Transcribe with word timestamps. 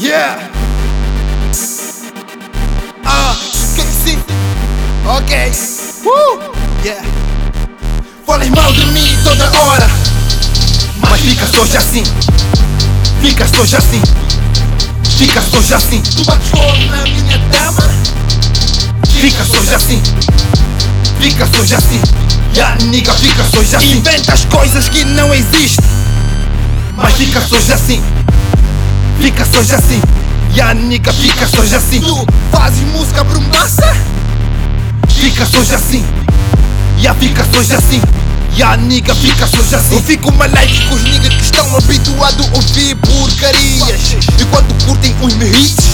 Yeah. 0.00 0.38
Ah, 3.04 3.36
que 3.74 3.82
sim. 3.82 4.22
Ok. 5.04 5.52
Uh. 6.04 6.38
Yeah. 6.84 7.04
Falas 8.24 8.48
mal 8.50 8.72
de 8.72 8.86
mim 8.92 9.18
toda 9.24 9.50
hora. 9.60 9.90
Mas 11.00 11.20
ficas 11.20 11.52
hoje 11.52 11.76
assim. 11.76 12.04
Ficas 13.20 13.52
hoje 13.58 13.76
assim. 13.76 14.00
Ficas 15.18 15.52
hoje 15.52 15.74
assim. 15.74 16.00
Tu 16.00 16.24
bates 16.24 16.48
fogo 16.48 16.90
na 16.90 17.02
minha 17.02 17.38
dama. 17.50 17.82
Ficas 19.20 19.50
hoje 19.50 19.74
assim. 19.74 20.02
Ficas 21.20 21.48
hoje 21.58 21.74
assim. 21.74 22.00
Yeah, 22.54 22.76
nigga, 22.84 23.12
ficas 23.14 23.52
hoje 23.52 23.74
assim. 23.74 23.96
Inventas 23.96 24.44
coisas 24.44 24.88
que 24.88 25.04
não 25.04 25.34
existem. 25.34 25.84
Mas 26.96 27.14
ficas 27.14 27.50
hoje 27.50 27.72
assim. 27.72 28.00
Ficas 29.20 29.48
hoje 29.54 29.74
assim. 29.74 30.00
Yeah, 30.54 30.74
nigga, 30.74 31.12
ficas 31.12 31.52
hoje 31.54 31.74
assim. 31.74 32.00
Tu 32.00 32.26
fazes 32.52 32.80
música 32.92 33.24
brumbaça. 33.24 33.96
Ficas 35.08 35.52
hoje 35.54 35.74
assim. 35.74 36.04
Yeah, 36.98 37.18
ficas 37.18 37.46
hoje 37.54 37.74
assim. 37.74 38.00
Yeah, 38.56 38.80
nigga, 38.80 39.14
ficas 39.16 39.52
hoje 39.54 39.74
assim. 39.74 39.94
Eu 39.94 40.02
fico 40.02 40.32
malaique 40.32 40.86
com 40.86 40.94
os 40.94 41.02
niggas 41.02 41.34
que 41.34 41.42
estão 41.42 41.76
habituados 41.76 42.48
a 42.48 42.54
ouvir 42.54 42.94
porcarias. 42.96 44.16
E 44.40 44.44
quando 44.46 44.84
curtem 44.84 45.14
uns 45.20 45.34
hits, 45.34 45.84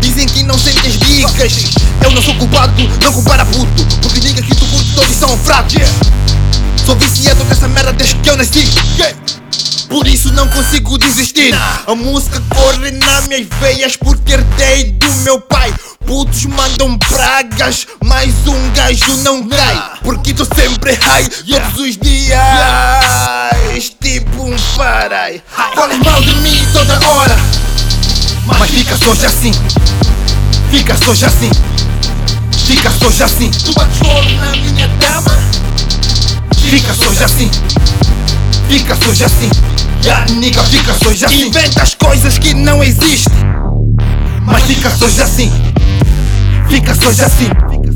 dizem 0.00 0.26
que 0.26 0.42
não 0.42 0.58
sentem 0.58 0.90
as 0.90 0.98
dicas. 0.98 1.64
Eu 2.02 2.10
não 2.10 2.22
sou 2.22 2.34
culpado, 2.34 2.72
não 3.02 3.12
compara 3.12 3.46
puto. 3.46 3.86
Porque 4.02 4.18
os 4.18 4.24
niggas 4.24 4.44
que 4.44 4.54
tu 4.54 4.66
curte 4.66 4.92
todos 4.94 5.16
são 5.16 5.38
fracos. 5.38 5.74
Sou 6.84 6.96
viciado 6.96 7.44
nessa 7.44 7.68
merda 7.68 7.92
desde 7.92 8.16
que 8.16 8.28
eu 8.28 8.36
nasci. 8.36 8.68
Por 9.88 10.06
isso 10.06 10.32
não 10.32 10.46
consigo 10.48 10.98
desistir. 10.98 11.54
A 11.86 11.94
música 11.94 12.42
corre 12.54 12.90
nas 12.90 13.26
minhas 13.28 13.46
veias 13.60 13.96
porque 13.96 14.32
herdei 14.32 14.92
do 14.92 15.12
meu 15.22 15.40
pai. 15.40 15.72
Putos 16.04 16.44
mandam 16.46 16.96
pragas, 16.98 17.86
mais 18.04 18.32
um 18.46 18.70
gajo 18.72 19.16
não 19.18 19.46
cai. 19.48 19.90
Porque 20.02 20.32
tô 20.32 20.44
sempre 20.44 20.94
high 20.94 21.28
todos 21.28 21.78
os 21.80 21.96
dias. 21.96 22.38
Tipo 24.00 24.44
um 24.44 24.56
parai. 24.76 25.42
Falas 25.74 25.98
mal 25.98 26.20
de 26.22 26.34
mim 26.36 26.66
toda 26.72 26.94
hora. 27.08 27.36
Mas 28.58 28.70
ficas 28.70 29.02
hoje 29.02 29.26
assim. 29.26 29.52
Ficas 30.70 31.08
hoje 31.08 31.26
assim. 31.26 31.50
Ficas 32.66 33.02
hoje 33.02 33.22
assim. 33.22 33.50
Tu 33.50 33.72
bates 33.72 33.98
fogo 33.98 34.30
na 34.40 34.50
minha 34.52 34.88
dama. 34.88 35.36
Ficas 36.70 37.00
hoje 37.00 37.24
assim. 37.24 37.50
Ficas 38.68 38.98
hoje 39.08 39.24
assim. 39.24 39.50
Yeah, 40.02 40.32
nigga, 40.34 40.62
ficas 40.64 41.02
hoje 41.06 41.24
assim. 41.24 41.46
Inventas 41.46 41.94
coisas 41.94 42.38
que 42.38 42.52
não 42.52 42.82
existem. 42.82 43.32
Mas 44.42 44.62
ficas 44.64 45.00
hoje 45.00 45.22
assim. 45.22 45.52
Ficas 46.68 47.00
hoje 47.02 47.24
assim. 47.24 47.48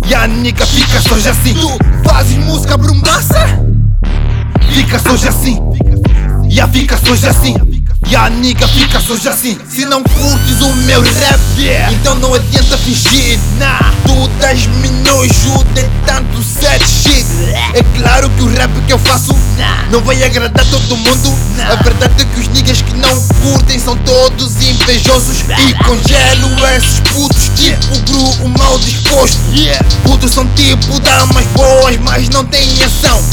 Yeah, 0.06 0.26
nigga, 0.32 0.64
ficas 0.66 1.10
hoje 1.10 1.28
assim. 1.28 1.54
Tu 1.54 2.08
fazes 2.08 2.36
música 2.38 2.76
brumbaça. 2.76 3.46
Ficas 4.72 5.04
hoje 5.06 5.28
assim. 5.28 5.58
Yeah, 6.48 6.72
ficas 6.72 7.00
hoje 7.08 7.26
assim. 7.28 7.56
Yeah, 8.06 8.34
nigga, 8.34 8.66
ficas 8.68 9.08
hoje 9.10 9.28
assim. 9.28 9.58
Se 9.68 9.84
não 9.84 10.02
curtes 10.02 10.60
o 10.60 10.72
meu 10.86 11.02
rap, 11.02 11.40
então 11.92 12.14
não 12.16 12.34
adianta 12.34 12.76
fingir. 12.78 13.38
Nah, 13.58 13.92
tu 14.04 14.28
das-me 14.40 14.88
nojo 15.04 15.64
de 15.74 15.84
tanto 16.06 16.42
set. 16.42 17.09
Claro 18.20 18.36
que 18.36 18.42
o 18.42 18.48
rap 18.48 18.70
que 18.86 18.92
eu 18.92 18.98
faço 18.98 19.34
não 19.90 20.02
vai 20.02 20.22
agradar 20.22 20.62
todo 20.66 20.94
mundo. 20.94 21.38
A 21.58 21.82
verdade 21.82 22.20
é 22.20 22.24
que 22.26 22.40
os 22.40 22.48
niggas 22.48 22.82
que 22.82 22.92
não 22.92 23.18
curtem 23.40 23.78
são 23.78 23.96
todos 23.96 24.56
invejosos. 24.56 25.38
E 25.40 25.72
congelo 25.84 26.66
esses 26.76 27.00
putos 27.14 27.48
tipo 27.56 27.98
Gru, 28.10 28.44
o 28.44 28.48
mal 28.58 28.78
disposto. 28.80 29.38
Putos 30.04 30.32
são 30.32 30.46
tipo 30.48 31.00
damas 31.00 31.46
boas, 31.54 31.96
mas 32.02 32.28
não 32.28 32.44
têm 32.44 32.68
ação. 32.84 33.24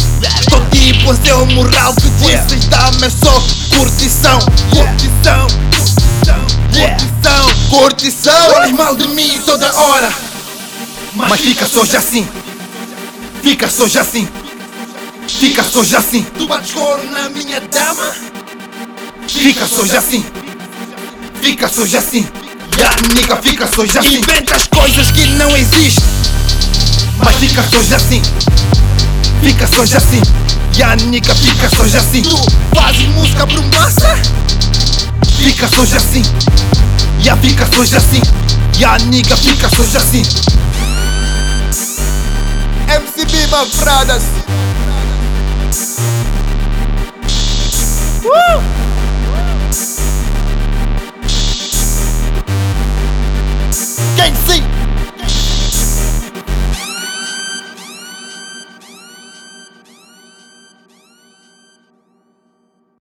Tô 0.49 0.61
tipo 0.73 1.11
a 1.11 1.15
seu 1.17 1.45
moral 1.47 1.93
que 1.95 2.07
vocês 2.07 2.63
dão 2.67 2.91
é 3.03 3.09
só 3.09 3.43
curtição. 3.75 4.39
Curtição, 4.69 5.47
curtição, 6.71 7.69
curtição. 7.69 8.51
Falas 8.53 8.71
mal 8.71 8.95
de 8.95 9.09
mim 9.09 9.37
toda 9.45 9.69
hora. 9.81 10.13
Mas 11.13 11.41
ficas 11.41 11.75
hoje 11.75 11.97
assim. 11.97 12.25
Ficas 13.43 13.77
hoje 13.81 13.99
assim. 13.99 14.25
Ficas 15.27 15.75
hoje 15.75 15.95
assim. 15.95 16.23
Tu 16.37 16.47
bates 16.47 16.71
couro 16.71 17.03
na 17.11 17.29
minha 17.29 17.59
dama. 17.59 18.13
Ficas 19.27 19.77
hoje 19.77 19.97
assim. 19.97 20.25
Ficas 21.41 21.77
hoje 21.77 21.97
assim. 21.97 22.27
Yeah, 22.77 22.95
nigga, 23.13 23.35
ficas 23.37 23.77
hoje 23.77 23.97
assim. 23.97 24.17
Inventas 24.17 24.67
coisas 24.67 25.11
que 25.11 25.25
não 25.31 25.55
existem. 25.55 26.03
Mas 27.23 27.35
ficas 27.35 27.73
hoje 27.73 27.93
assim. 27.93 28.21
Ficas 29.41 29.77
hoje 29.77 29.97
assim. 29.97 30.21
Yeah, 30.75 30.95
nigga, 31.05 31.35
ficas 31.35 31.79
hoje 31.79 31.97
assim. 31.97 32.21
Tu 32.21 32.37
fazes 32.75 33.07
música 33.09 33.45
brumbaça. 33.45 34.17
Ficas 35.37 35.77
hoje 35.77 35.97
assim. 35.97 36.21
Yeah, 37.23 37.41
ficas 37.41 37.69
hoje 37.77 37.95
assim. 37.95 38.21
Yeah, 38.77 39.03
nigga, 39.05 39.35
ficas 39.35 39.77
hoje 39.79 39.97
assim. 39.97 40.23
MCB 42.87 43.47
Brothers. 43.47 44.23
Uh! 45.79 46.07